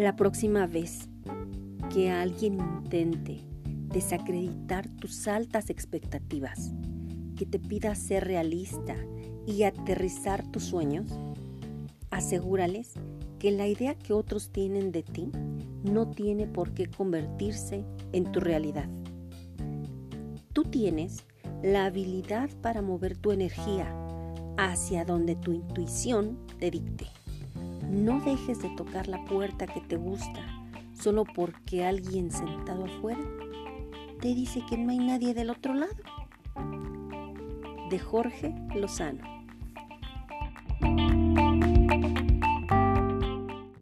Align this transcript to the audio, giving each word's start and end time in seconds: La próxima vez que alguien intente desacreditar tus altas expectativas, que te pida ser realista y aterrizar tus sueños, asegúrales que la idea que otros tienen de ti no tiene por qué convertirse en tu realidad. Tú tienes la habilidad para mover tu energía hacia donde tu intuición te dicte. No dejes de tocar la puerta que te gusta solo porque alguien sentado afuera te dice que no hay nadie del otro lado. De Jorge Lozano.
La 0.00 0.16
próxima 0.16 0.66
vez 0.66 1.10
que 1.92 2.10
alguien 2.10 2.54
intente 2.54 3.42
desacreditar 3.92 4.88
tus 4.88 5.28
altas 5.28 5.68
expectativas, 5.68 6.72
que 7.36 7.44
te 7.44 7.58
pida 7.58 7.94
ser 7.94 8.24
realista 8.24 8.96
y 9.46 9.64
aterrizar 9.64 10.50
tus 10.50 10.64
sueños, 10.64 11.12
asegúrales 12.10 12.94
que 13.38 13.50
la 13.50 13.66
idea 13.66 13.94
que 13.94 14.14
otros 14.14 14.48
tienen 14.48 14.90
de 14.90 15.02
ti 15.02 15.30
no 15.84 16.08
tiene 16.08 16.46
por 16.46 16.72
qué 16.72 16.86
convertirse 16.86 17.84
en 18.12 18.32
tu 18.32 18.40
realidad. 18.40 18.88
Tú 20.54 20.64
tienes 20.64 21.26
la 21.62 21.84
habilidad 21.84 22.48
para 22.62 22.80
mover 22.80 23.18
tu 23.18 23.32
energía 23.32 23.94
hacia 24.56 25.04
donde 25.04 25.36
tu 25.36 25.52
intuición 25.52 26.38
te 26.58 26.70
dicte. 26.70 27.19
No 27.90 28.20
dejes 28.20 28.62
de 28.62 28.70
tocar 28.70 29.08
la 29.08 29.24
puerta 29.24 29.66
que 29.66 29.80
te 29.80 29.96
gusta 29.96 30.40
solo 30.92 31.24
porque 31.24 31.84
alguien 31.84 32.30
sentado 32.30 32.84
afuera 32.84 33.20
te 34.20 34.28
dice 34.28 34.62
que 34.68 34.78
no 34.78 34.90
hay 34.90 34.98
nadie 34.98 35.34
del 35.34 35.50
otro 35.50 35.74
lado. 35.74 35.96
De 37.90 37.98
Jorge 37.98 38.54
Lozano. 38.76 39.39